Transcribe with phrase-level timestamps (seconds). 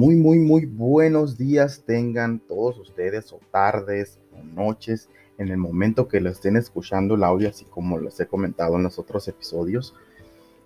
[0.00, 6.08] Muy, muy, muy buenos días tengan todos ustedes o tardes o noches en el momento
[6.08, 9.94] que lo estén escuchando el audio, así como les he comentado en los otros episodios.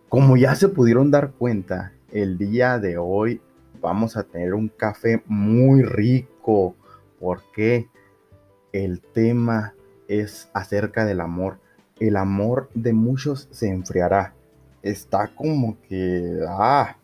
[0.08, 3.40] Como ya se pudieron dar cuenta, el día de hoy
[3.80, 6.76] vamos a tener un café muy rico
[7.18, 7.89] porque
[8.71, 9.75] el tema
[10.07, 11.58] es acerca del amor.
[11.98, 14.32] El amor de muchos se enfriará.
[14.80, 16.98] Está como que, ah,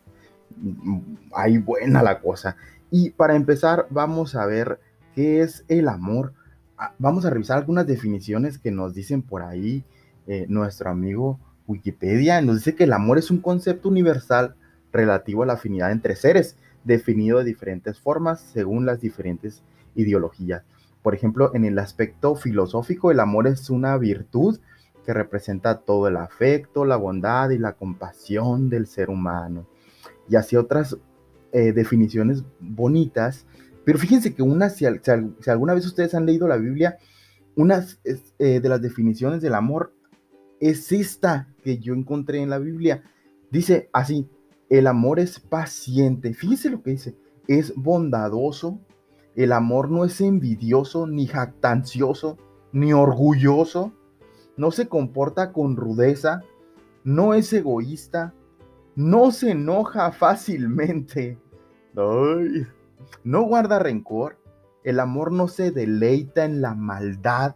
[1.33, 2.55] ahí buena la cosa.
[2.89, 4.79] Y para empezar, vamos a ver
[5.15, 6.33] qué es el amor.
[6.77, 9.83] Ah, vamos a revisar algunas definiciones que nos dicen por ahí
[10.27, 12.41] eh, nuestro amigo Wikipedia.
[12.41, 14.55] Nos dice que el amor es un concepto universal
[14.91, 19.63] relativo a la afinidad entre seres, definido de diferentes formas según las diferentes
[19.95, 20.63] ideologías.
[21.01, 24.59] Por ejemplo, en el aspecto filosófico, el amor es una virtud
[25.05, 29.65] que representa todo el afecto, la bondad y la compasión del ser humano
[30.29, 30.97] y así otras
[31.51, 33.45] eh, definiciones bonitas.
[33.83, 36.97] Pero fíjense que una, si, alguna vez ustedes han leído la Biblia,
[37.55, 37.85] una
[38.39, 39.93] eh, de las definiciones del amor
[40.59, 43.03] es esta que yo encontré en la Biblia.
[43.49, 44.29] Dice así,
[44.69, 46.33] el amor es paciente.
[46.33, 48.79] Fíjense lo que dice, es bondadoso.
[49.35, 52.37] El amor no es envidioso, ni jactancioso,
[52.71, 53.91] ni orgulloso.
[54.55, 56.41] No se comporta con rudeza,
[57.03, 58.33] no es egoísta,
[58.95, 61.37] no se enoja fácilmente,
[63.23, 64.37] no guarda rencor,
[64.83, 67.55] el amor no se deleita en la maldad,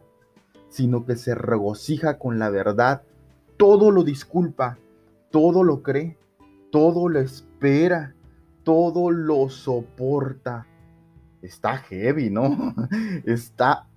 [0.69, 3.03] sino que se regocija con la verdad,
[3.57, 4.77] todo lo disculpa,
[5.31, 6.17] todo lo cree,
[6.71, 8.15] todo lo espera,
[8.63, 10.67] todo lo soporta.
[11.41, 12.73] Está heavy, ¿no?
[13.25, 13.87] Está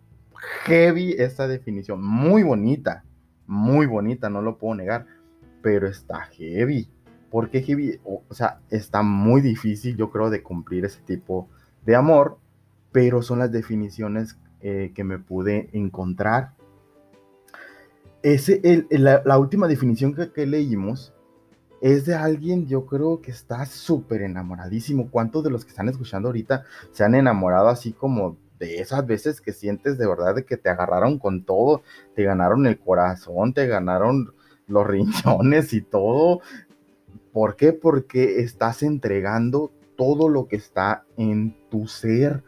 [0.64, 3.04] heavy esta definición, muy bonita,
[3.46, 5.06] muy bonita, no lo puedo negar,
[5.62, 6.88] pero está heavy
[7.30, 11.48] porque o, sea, está muy difícil, yo creo, de cumplir ese tipo
[11.84, 12.38] de amor,
[12.92, 16.54] pero son las definiciones eh, que me pude encontrar.
[18.22, 21.14] Ese, la, última definición que, leímos
[21.80, 25.10] es de alguien, yo creo que está súper enamoradísimo.
[25.10, 29.40] ¿Cuántos de los que están escuchando ahorita se han enamorado así como de esas veces
[29.40, 31.82] que sientes de verdad de que te agarraron con todo,
[32.16, 34.32] te ganaron el corazón, te ganaron
[34.66, 36.40] los riñones y todo,
[37.32, 37.72] ¿Por qué?
[37.72, 42.42] Porque estás entregando todo lo que está en tu ser.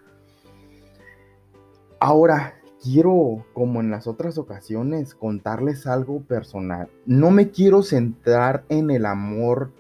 [1.99, 6.89] Ahora, quiero, como en las otras ocasiones, contarles algo personal.
[7.07, 9.73] No me quiero centrar en el amor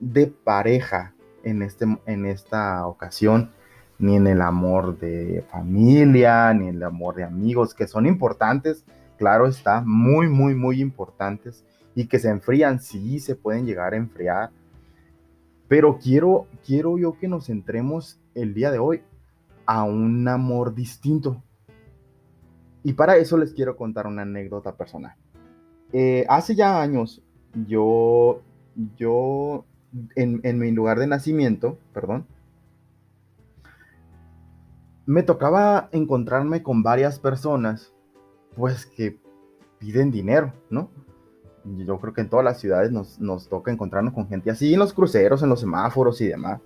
[0.00, 1.14] de pareja
[1.44, 3.50] en, este, en esta ocasión,
[3.98, 8.84] ni en el amor de familia, ni en el amor de amigos, que son importantes,
[9.16, 13.96] claro está, muy, muy, muy importantes y que se enfrían, sí, se pueden llegar a
[13.96, 14.50] enfriar.
[15.68, 19.02] Pero quiero, quiero yo que nos centremos el día de hoy
[19.66, 21.42] a un amor distinto.
[22.82, 25.14] Y para eso les quiero contar una anécdota personal.
[25.92, 27.22] Eh, hace ya años,
[27.66, 28.40] yo,
[28.96, 29.64] yo,
[30.14, 32.26] en, en mi lugar de nacimiento, perdón,
[35.04, 37.92] me tocaba encontrarme con varias personas,
[38.54, 39.18] pues que
[39.78, 40.90] piden dinero, ¿no?
[41.76, 44.92] Yo creo que en todas las ciudades nos, toca encontrarnos con gente así, en los
[44.92, 46.60] cruceros, en los semáforos y demás.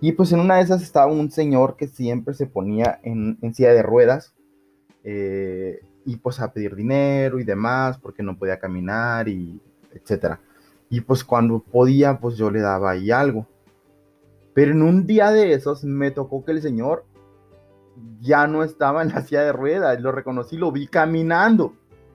[0.00, 3.72] Y pues en una de esas estaba un señor que siempre se ponía en, silla
[3.72, 4.34] de ruedas
[5.04, 9.60] eh, y pues a pedir dinero y demás porque no podía caminar y
[9.92, 10.40] etcétera.
[10.90, 13.46] Y pues cuando podía, pues yo le daba ahí algo.
[14.52, 17.04] Pero en un día de esos me tocó que el señor
[18.20, 21.74] ya no estaba en la silla de ruedas, lo reconocí, lo vi caminando.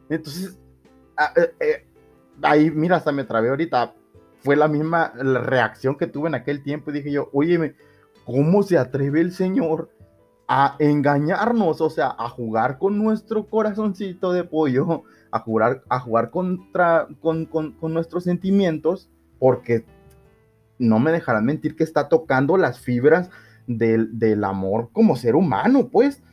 [0.09, 0.57] Entonces,
[1.18, 1.86] ah, eh, eh,
[2.41, 3.94] ahí, mira, hasta me trabé ahorita.
[4.41, 7.75] Fue la misma reacción que tuve en aquel tiempo y dije yo, oye,
[8.25, 9.89] ¿cómo se atreve el Señor
[10.47, 11.81] a engañarnos?
[11.81, 17.45] O sea, a jugar con nuestro corazoncito de pollo, a jugar, a jugar contra, con,
[17.45, 19.09] con, con nuestros sentimientos,
[19.39, 19.83] porque
[20.77, 23.30] no me dejarán mentir que está tocando las fibras
[23.68, 26.24] del, del, amor como ser humano, pues.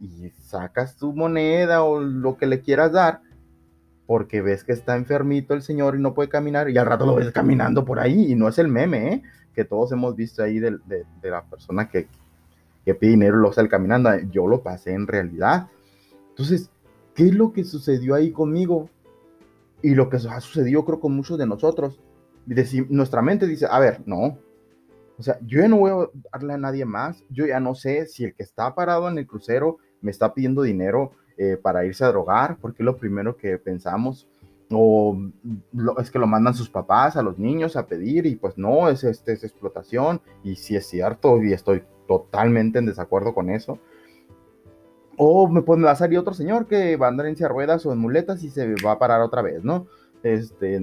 [0.00, 3.20] Y sacas tu moneda o lo que le quieras dar
[4.08, 7.16] porque ves que está enfermito el señor y no puede caminar y al rato lo
[7.16, 9.22] ves caminando por ahí y no es el meme, ¿eh?
[9.52, 10.78] que todos hemos visto ahí de,
[11.22, 12.08] la persona que,
[12.86, 14.08] que, pide dinero y lo sale caminando.
[14.30, 15.68] Yo lo pasé en realidad.
[16.30, 16.70] Entonces,
[17.14, 18.88] ¿qué es lo que sucedió ahí conmigo?
[19.82, 22.00] Y lo que ha sucedido creo con muchos de nosotros.
[22.88, 24.38] nuestra mente dice, a ver, no.
[25.18, 27.22] O sea, yo ya no voy a darle a nadie más.
[27.28, 30.62] Yo ya no sé si el que está parado en el crucero me está pidiendo
[30.62, 34.28] dinero eh, para irse a drogar, porque es lo primero que pensamos.
[34.70, 35.16] o
[35.98, 39.02] es que lo mandan sus papás a los niños a pedir y pues no, es,
[39.04, 43.78] este, es explotación y si es cierto y estoy totalmente en desacuerdo con eso.
[45.16, 47.48] O me, pues, me va a salir otro señor que va a andar en silla
[47.48, 49.86] ruedas o en muletas y se va a parar otra vez, ¿no?
[50.22, 50.80] Este,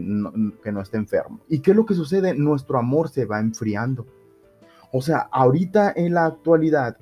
[0.63, 1.41] que no esté enfermo.
[1.49, 2.33] ¿Y qué es lo que sucede?
[2.33, 4.05] Nuestro amor se va enfriando.
[4.91, 6.97] O sea, ahorita en la actualidad,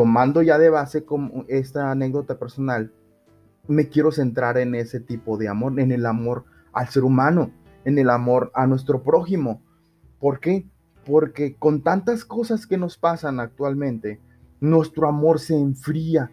[0.00, 2.90] tomando ya de base como esta anécdota personal,
[3.68, 7.52] me quiero centrar en ese tipo de amor, en el amor al ser humano,
[7.84, 9.60] en el amor a nuestro prójimo.
[10.18, 10.66] ¿Por qué?
[11.04, 14.22] Porque con tantas cosas que nos pasan actualmente,
[14.58, 16.30] nuestro amor se enfría.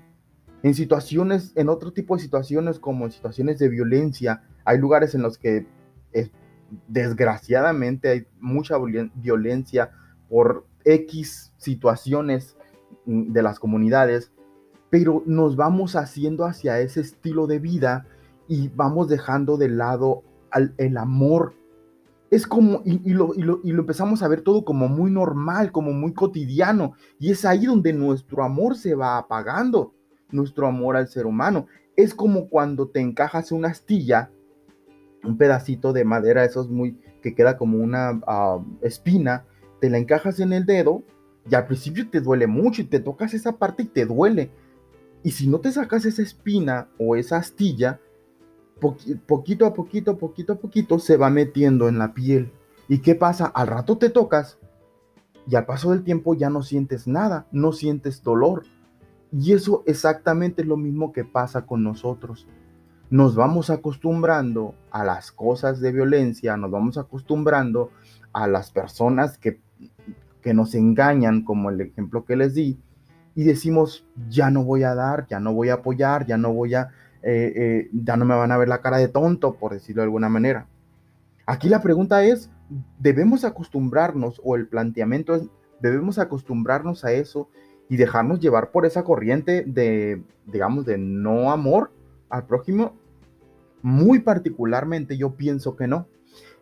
[0.64, 5.24] En situaciones, en otro tipo de situaciones como en situaciones de violencia, hay lugares en
[5.24, 5.68] los que
[6.88, 8.78] desgraciadamente hay mucha
[9.14, 9.92] violencia
[10.30, 12.56] por X situaciones
[13.08, 14.32] de las comunidades
[14.90, 18.06] pero nos vamos haciendo hacia ese estilo de vida
[18.48, 20.24] y vamos dejando de lado
[20.78, 21.54] el amor.
[22.30, 23.34] Es como, y, lo,
[23.64, 28.44] empezamos a ver todo como muy normal, como muy cotidiano, y es ahí donde nuestro
[28.44, 29.94] amor se va apagando,
[30.32, 31.68] nuestro amor al ser humano.
[31.96, 34.32] Es como cuando te encajas una astilla,
[35.24, 39.46] un pedacito de madera, eso es muy, que queda como una ah, espina,
[39.82, 41.04] te la encajas en el dedo
[41.50, 44.52] y al principio te duele mucho y te tocas esa parte y te duele,
[45.24, 48.00] y si no te sacas esa espina o esa astilla,
[49.26, 52.52] poquito a poquito, poquito a poquito se va metiendo en la piel.
[52.88, 53.48] ¿Y qué pasa?
[53.48, 54.58] Al rato te tocas
[55.50, 58.64] y al paso del tiempo ya no sientes nada, no sientes dolor.
[59.32, 62.48] Y eso exactamente es lo mismo que pasa con nosotros.
[63.10, 67.92] Nos vamos acostumbrando a las cosas de violencia, nos vamos acostumbrando
[68.34, 69.60] a las personas que,
[70.42, 72.78] que nos engañan, como el ejemplo que les di,
[73.36, 76.74] y decimos, ya no voy a dar, ya no voy a apoyar, ya no voy
[76.74, 76.90] a,
[77.22, 80.06] eh, eh, ya no me van a ver la cara de tonto, por decirlo de
[80.06, 80.68] alguna manera.
[81.46, 82.50] Aquí la pregunta es,
[83.00, 85.44] ¿debemos acostumbrarnos o el planteamiento es,
[85.80, 87.48] debemos acostumbrarnos a eso
[87.90, 91.92] y dejarnos llevar por esa corriente de, digamos, de no amor
[92.30, 92.98] al prójimo?
[93.82, 96.08] Muy particularmente yo pienso que no.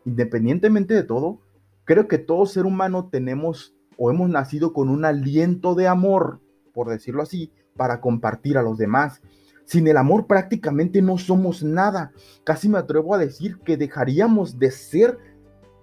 [0.06, 1.40] Independientemente de todo,
[1.86, 6.42] creo que todo ser humano tenemos o hemos nacido con un aliento de amor
[6.76, 9.22] por decirlo así, para compartir a los demás.
[9.64, 12.12] Sin el amor prácticamente no somos nada.
[12.44, 15.18] Casi me atrevo a decir que dejaríamos de ser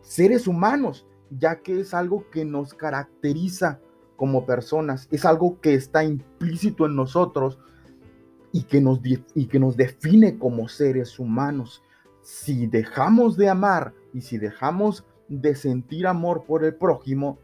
[0.02, 3.80] seres humanos, ya que es algo que nos caracteriza
[4.16, 7.58] como personas, es algo que está implícito en nosotros
[8.52, 9.00] y que nos,
[9.34, 11.82] y que nos define como seres humanos.
[12.20, 15.04] Si dejamos de amar y si dejamos
[15.40, 17.38] de sentir amor por el prójimo,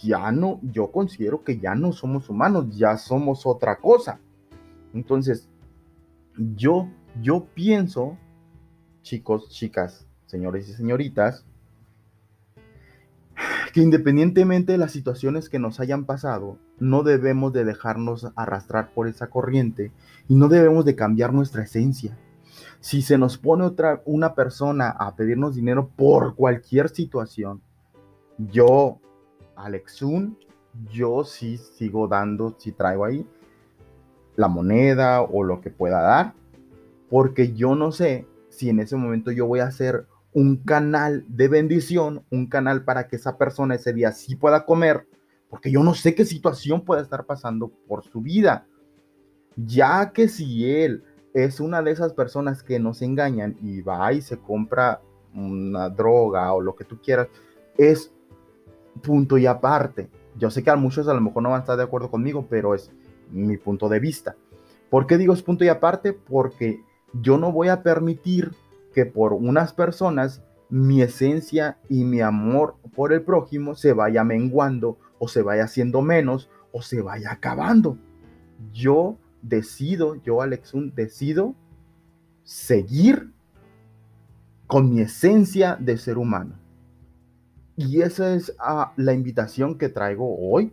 [0.00, 4.20] ya no, yo considero que ya no somos humanos, ya somos otra cosa.
[4.94, 5.48] Entonces,
[6.36, 6.88] yo,
[7.20, 8.16] yo pienso,
[9.02, 11.44] chicos, chicas, señores y señoritas,
[13.72, 19.08] que independientemente de las situaciones que nos hayan pasado, no debemos de dejarnos arrastrar por
[19.08, 19.92] esa corriente
[20.28, 22.16] y no debemos de cambiar nuestra esencia.
[22.80, 27.60] Si se nos pone otra una persona a pedirnos dinero por cualquier situación,
[28.38, 29.00] yo
[29.56, 30.38] Alexun,
[30.90, 33.26] yo sí sigo dando, si traigo ahí
[34.36, 36.34] la moneda o lo que pueda dar,
[37.10, 41.48] porque yo no sé si en ese momento yo voy a hacer un canal de
[41.48, 45.08] bendición, un canal para que esa persona ese día sí pueda comer,
[45.50, 48.66] porque yo no sé qué situación puede estar pasando por su vida.
[49.56, 51.02] Ya que si él
[51.44, 55.00] es una de esas personas que nos engañan y va y se compra
[55.34, 57.28] una droga o lo que tú quieras,
[57.76, 58.12] es
[59.02, 60.08] punto y aparte.
[60.36, 62.46] Yo sé que a muchos a lo mejor no van a estar de acuerdo conmigo,
[62.48, 62.90] pero es
[63.30, 64.36] mi punto de vista.
[64.90, 66.12] ¿Por qué digo es punto y aparte?
[66.12, 66.80] Porque
[67.12, 68.52] yo no voy a permitir
[68.94, 74.98] que por unas personas mi esencia y mi amor por el prójimo se vaya menguando
[75.18, 77.96] o se vaya haciendo menos o se vaya acabando.
[78.72, 81.54] Yo decido, yo Alexun, decido
[82.44, 83.32] seguir
[84.66, 86.54] con mi esencia de ser humano.
[87.76, 90.72] Y esa es ah, la invitación que traigo hoy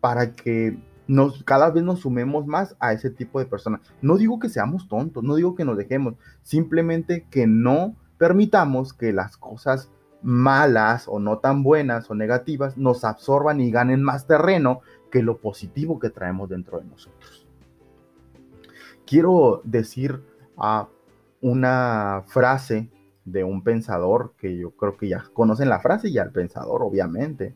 [0.00, 3.80] para que nos, cada vez nos sumemos más a ese tipo de personas.
[4.00, 9.12] No digo que seamos tontos, no digo que nos dejemos, simplemente que no permitamos que
[9.12, 9.90] las cosas
[10.22, 14.80] malas o no tan buenas o negativas nos absorban y ganen más terreno
[15.10, 17.41] que lo positivo que traemos dentro de nosotros.
[19.06, 20.22] Quiero decir
[20.56, 20.88] a
[21.40, 22.88] una frase
[23.24, 27.54] de un pensador que yo creo que ya conocen la frase y al pensador, obviamente.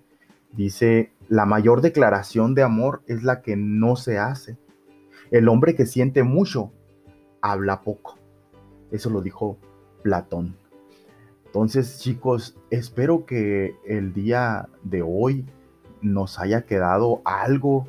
[0.52, 4.56] Dice, la mayor declaración de amor es la que no se hace.
[5.30, 6.72] El hombre que siente mucho,
[7.40, 8.18] habla poco.
[8.90, 9.58] Eso lo dijo
[10.02, 10.56] Platón.
[11.46, 15.46] Entonces, chicos, espero que el día de hoy
[16.02, 17.86] nos haya quedado algo,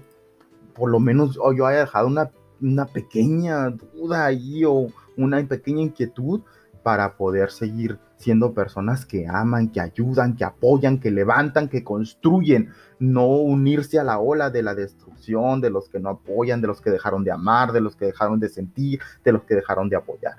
[0.73, 6.41] por lo menos yo haya dejado una, una pequeña duda ahí o una pequeña inquietud
[6.83, 12.69] para poder seguir siendo personas que aman, que ayudan, que apoyan, que levantan, que construyen,
[12.99, 16.81] no unirse a la ola de la destrucción, de los que no apoyan, de los
[16.81, 19.97] que dejaron de amar, de los que dejaron de sentir, de los que dejaron de
[19.97, 20.37] apoyar.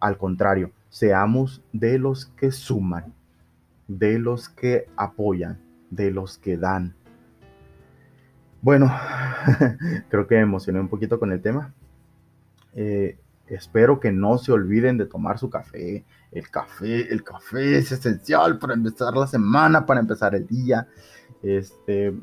[0.00, 3.12] Al contrario, seamos de los que suman,
[3.88, 5.58] de los que apoyan,
[5.90, 6.94] de los que dan.
[8.62, 8.90] Bueno,
[10.08, 11.74] creo que me emocioné un poquito con el tema.
[12.74, 16.04] Eh, espero que no se olviden de tomar su café.
[16.30, 20.86] El café, el café es esencial para empezar la semana, para empezar el día.
[21.42, 22.14] Este,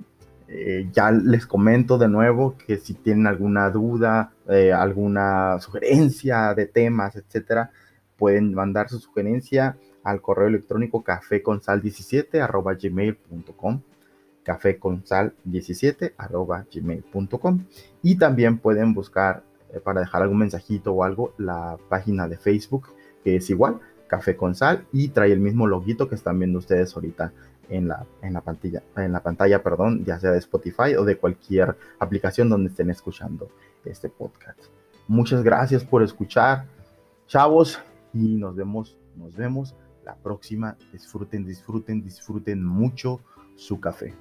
[0.48, 6.68] eh, ya les comento de nuevo que si tienen alguna duda, eh, alguna sugerencia de
[6.68, 7.72] temas, etcétera,
[8.18, 13.82] pueden mandar su sugerencia al correo electrónico cafeconsal17 arroba gmail.com
[14.46, 17.66] cafeconsal17 arroba gmail.com
[18.04, 22.90] y también pueden buscar eh, para dejar algún mensajito o algo la página de Facebook
[23.24, 26.96] que es igual Café con Sal y trae el mismo loguito que están viendo ustedes
[26.96, 27.34] ahorita
[27.70, 31.18] en la, en la pantalla, en la pantalla, perdón, ya sea de Spotify o de
[31.18, 33.50] cualquier aplicación donde estén escuchando
[33.84, 34.60] este podcast.
[35.08, 36.66] Muchas gracias por escuchar,
[37.28, 37.80] chavos,
[38.14, 40.78] y nos vemos, nos vemos la próxima.
[40.92, 43.20] Disfruten, disfruten, disfruten mucho
[43.56, 44.14] su café.